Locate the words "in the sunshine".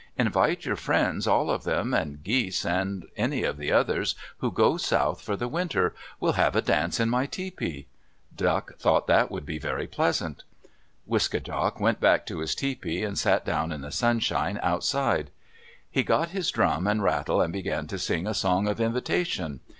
13.71-14.59